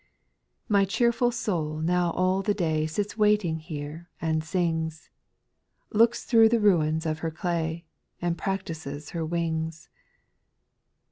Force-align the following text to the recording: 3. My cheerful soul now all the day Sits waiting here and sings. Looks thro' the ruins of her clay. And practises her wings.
3. 0.65 0.65
My 0.69 0.83
cheerful 0.85 1.29
soul 1.31 1.77
now 1.77 2.09
all 2.13 2.41
the 2.41 2.55
day 2.55 2.87
Sits 2.87 3.17
waiting 3.19 3.59
here 3.59 4.09
and 4.19 4.43
sings. 4.43 5.11
Looks 5.91 6.23
thro' 6.25 6.47
the 6.47 6.59
ruins 6.59 7.05
of 7.05 7.19
her 7.19 7.29
clay. 7.29 7.85
And 8.19 8.35
practises 8.35 9.11
her 9.11 9.23
wings. 9.23 9.89